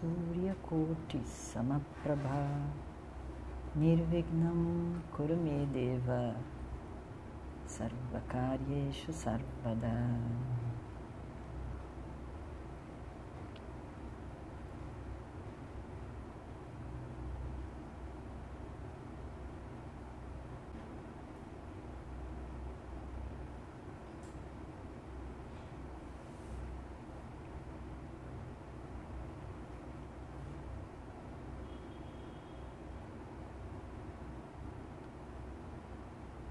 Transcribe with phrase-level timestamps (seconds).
[0.00, 2.72] सूर्यकोटिसमप्रभा।
[3.76, 6.34] निर्विघ्नं कुरु मे देव।
[7.68, 10.18] सर्वकार्येषु सर्वदा।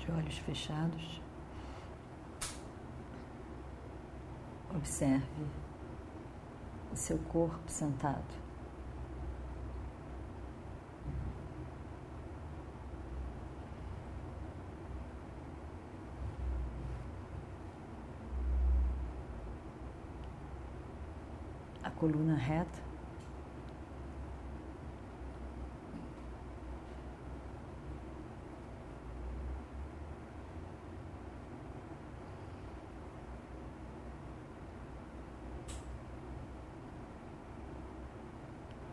[0.08, 1.22] De olhos fechados,
[4.74, 5.46] observe
[6.94, 8.24] o seu corpo sentado.
[21.84, 22.87] A coluna reta.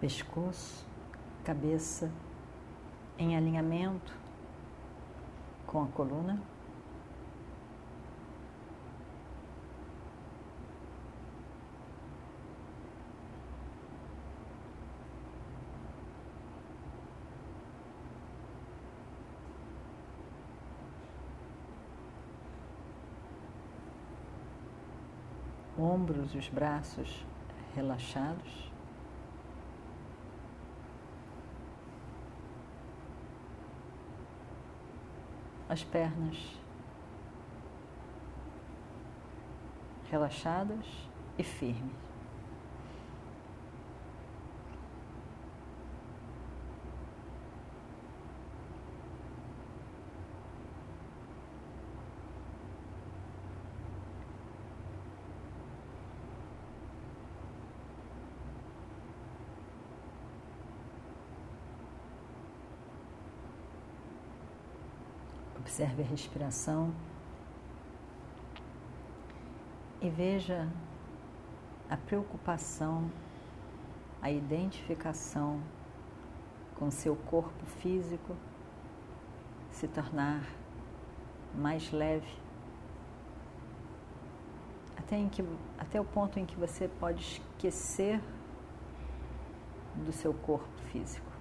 [0.05, 0.87] Pescoço,
[1.43, 2.13] cabeça
[3.19, 4.15] em alinhamento
[5.67, 6.39] com a coluna.
[25.79, 27.25] Ombros e os braços
[27.75, 28.74] relaxados.
[35.75, 36.39] As pernas
[40.09, 40.87] relaxadas
[41.37, 42.14] e firmes.
[65.65, 66.95] Observe a respiração
[69.99, 70.69] e veja
[71.89, 73.11] a preocupação,
[74.21, 75.63] a identificação
[76.79, 78.37] com seu corpo físico
[79.71, 80.45] se tornar
[81.55, 82.29] mais leve,
[84.99, 85.43] até, em que,
[85.79, 88.21] até o ponto em que você pode esquecer
[90.05, 91.34] do seu corpo físico.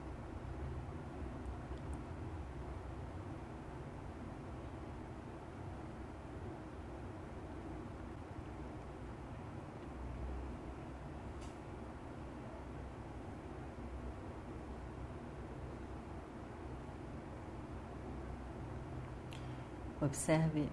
[20.04, 20.70] Observe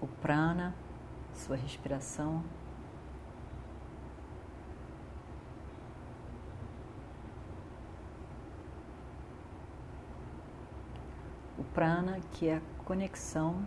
[0.00, 0.72] o prana,
[1.34, 2.44] sua respiração.
[11.58, 13.66] O prana, que é a conexão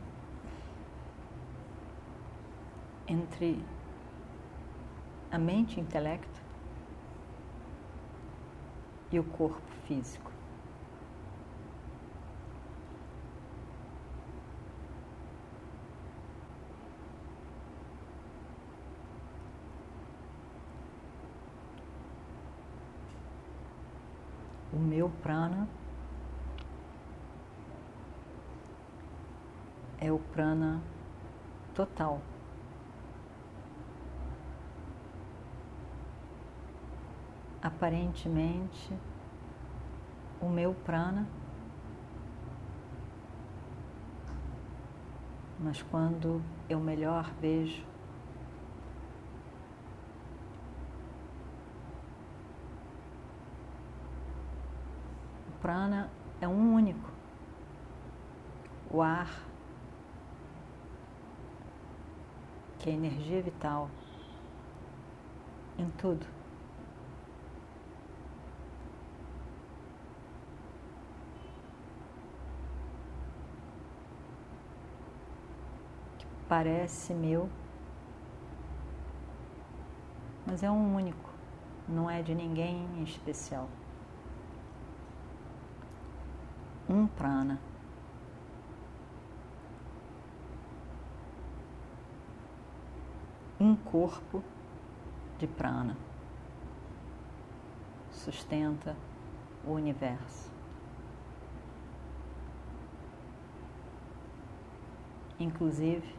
[3.05, 3.61] entre
[5.29, 6.41] a mente e o intelecto
[9.11, 10.30] e o corpo físico.
[24.73, 25.67] O meu prana
[29.97, 30.81] é o prana
[31.75, 32.21] total.
[37.61, 38.97] Aparentemente,
[40.41, 41.27] o meu prana,
[45.59, 47.90] mas quando eu melhor vejo
[55.61, 56.09] prana
[56.41, 57.09] é um único.
[58.89, 59.29] O ar,
[62.79, 63.89] que é energia vital
[65.77, 66.25] em tudo.
[76.17, 77.49] que Parece meu,
[80.45, 81.29] mas é um único,
[81.87, 83.69] não é de ninguém em especial.
[86.91, 87.57] Um prana.
[93.57, 94.43] Um corpo
[95.39, 95.95] de prana
[98.11, 98.95] sustenta
[99.65, 100.51] o universo.
[105.43, 106.15] inclusive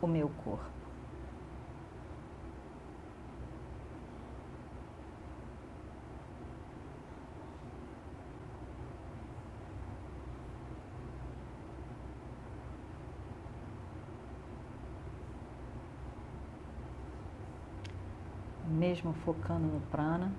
[0.00, 0.81] o meu corpo.
[18.92, 20.30] Mesmo focando no prana,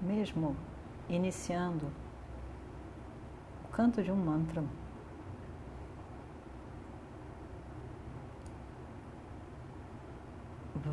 [0.00, 0.56] mesmo
[1.10, 1.92] iniciando
[3.70, 4.64] canto de um mantra.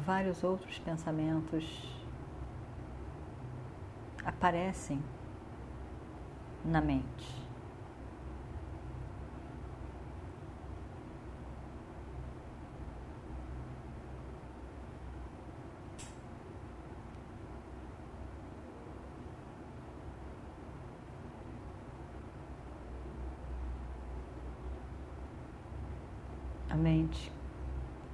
[0.05, 2.05] Vários outros pensamentos
[4.25, 5.01] aparecem
[6.65, 7.40] na mente.
[26.71, 27.29] A mente,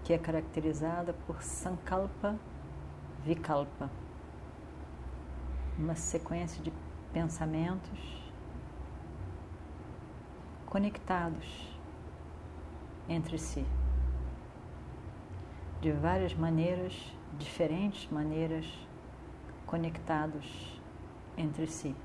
[0.03, 2.35] que é caracterizada por Sankalpa
[3.23, 3.87] Vikalpa,
[5.77, 6.73] uma sequência de
[7.13, 8.33] pensamentos
[10.65, 11.77] conectados
[13.07, 13.63] entre si,
[15.79, 18.65] de várias maneiras, diferentes maneiras,
[19.67, 20.81] conectados
[21.37, 21.95] entre si.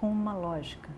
[0.00, 0.88] Com uma lógica.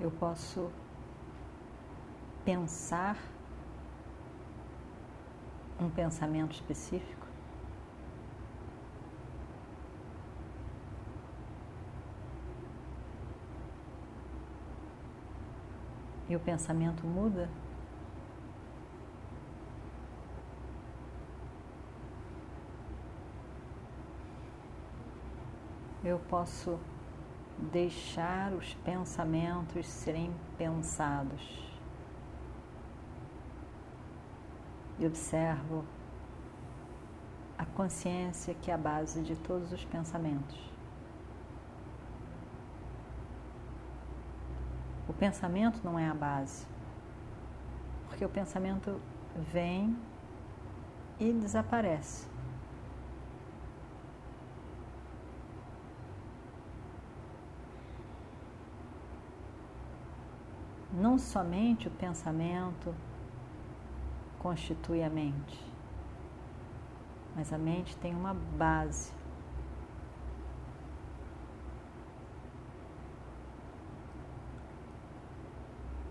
[0.00, 0.72] Eu posso
[2.44, 3.16] pensar
[5.78, 7.21] um pensamento específico
[16.32, 17.46] e o pensamento muda,
[26.02, 26.78] eu posso
[27.70, 31.70] deixar os pensamentos serem pensados.
[34.98, 35.84] E observo
[37.58, 40.71] a consciência que é a base de todos os pensamentos.
[45.12, 46.66] O pensamento não é a base,
[48.08, 48.98] porque o pensamento
[49.52, 49.94] vem
[51.20, 52.26] e desaparece.
[60.92, 62.94] Não somente o pensamento
[64.38, 65.72] constitui a mente,
[67.36, 69.12] mas a mente tem uma base.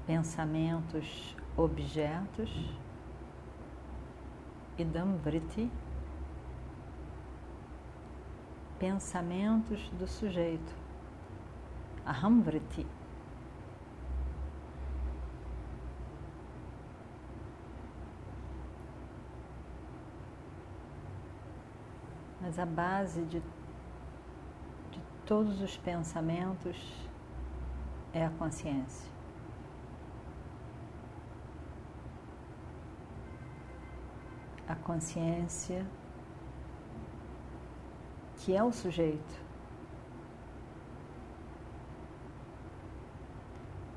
[0.06, 2.50] Pensamentos, objetos
[4.78, 5.72] e Damvriti,
[8.80, 10.76] pensamentos do sujeito,
[12.06, 12.88] Ahamvriti.
[22.42, 27.08] Mas a base de, de todos os pensamentos
[28.12, 29.12] é a consciência.
[34.71, 35.86] a consciência
[38.38, 39.40] que é o sujeito,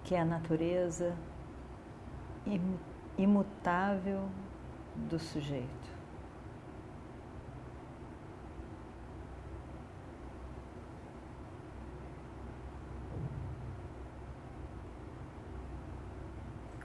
[0.04, 1.16] que é a natureza
[3.16, 4.28] imutável
[5.08, 5.94] do sujeito.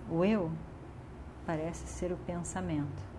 [0.09, 0.49] O eu
[1.45, 3.18] parece ser o pensamento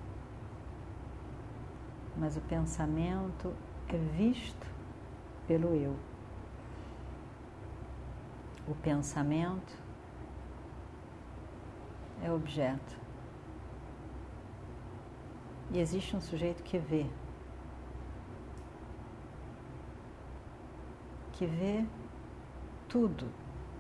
[2.21, 3.57] mas o pensamento
[3.89, 4.67] é visto
[5.49, 5.97] pelo eu.
[8.69, 9.75] O pensamento
[12.23, 13.01] é objeto.
[15.71, 17.07] E existe um sujeito que vê.
[21.33, 21.87] Que vê
[22.87, 23.27] tudo,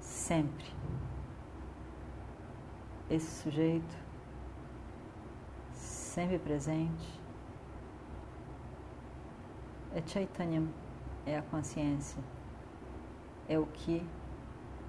[0.00, 0.64] sempre.
[3.10, 3.98] Esse sujeito,
[5.74, 7.19] sempre presente,
[9.94, 10.62] é Chaitanya,
[11.26, 12.22] é a consciência,
[13.48, 14.02] é o que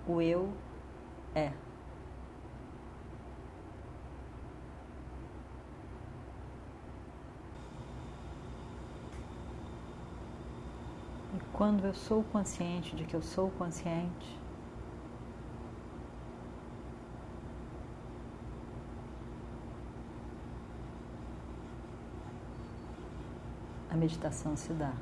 [0.08, 0.54] o eu
[1.34, 1.52] é.
[11.34, 14.40] E quando eu sou consciente de que eu sou consciente,
[23.91, 24.93] a meditação se dá.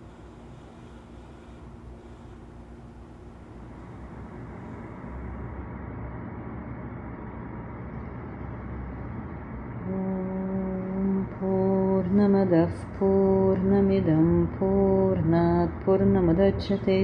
[11.40, 16.98] पूर्णमदः पूर्णमिदं पूर्णात् पूर्णमुदच्छते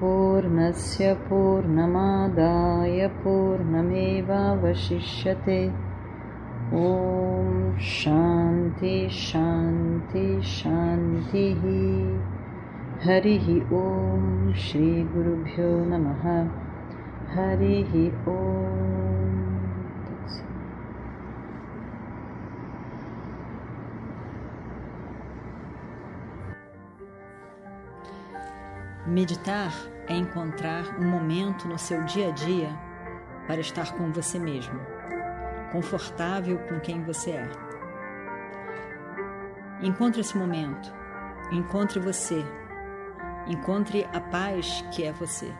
[0.00, 4.32] पूर्णस्य पूर्णमादाय पूर्णमेवावशिष्यते
[6.71, 11.55] Om Shanti Shanti Shanti
[12.99, 16.51] Harihi Om Shri Guru Bhyo Namaha
[17.33, 18.67] Harihi Om.
[29.07, 29.71] Meditar
[30.09, 32.77] é encontrar um momento no seu dia a dia
[33.47, 34.96] para estar com você mesmo
[35.71, 37.49] confortável com quem você é.
[39.81, 40.91] Encontre esse momento,
[41.51, 42.43] encontre você,
[43.47, 45.53] encontre a paz que é você.